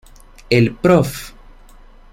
El 0.49 0.73
prof. 0.73 1.15